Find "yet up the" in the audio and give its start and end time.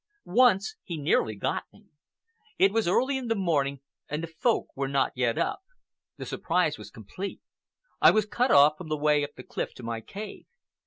5.15-6.25